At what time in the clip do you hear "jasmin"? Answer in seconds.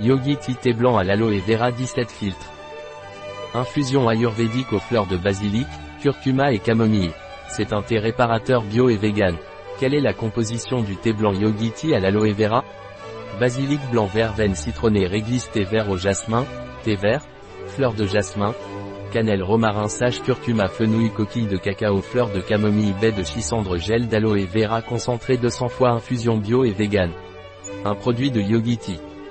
15.96-16.44, 18.04-18.52